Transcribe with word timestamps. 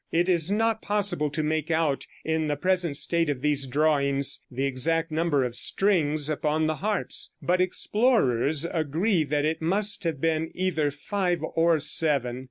It 0.11 0.27
is 0.27 0.49
not 0.49 0.81
possible 0.81 1.29
to 1.29 1.43
make 1.43 1.69
out 1.69 2.07
in 2.25 2.47
the 2.47 2.55
present 2.57 2.97
state 2.97 3.29
of 3.29 3.43
these 3.43 3.67
drawings 3.67 4.41
the 4.49 4.65
exact 4.65 5.11
number 5.11 5.43
of 5.43 5.55
strings 5.55 6.27
upon 6.27 6.65
the 6.65 6.77
harps, 6.77 7.35
but 7.39 7.61
explorers 7.61 8.65
agree 8.65 9.23
that 9.25 9.45
it 9.45 9.61
must 9.61 10.03
have 10.05 10.19
been 10.19 10.49
either 10.55 10.89
five 10.89 11.43
or 11.53 11.77
seven. 11.79 12.39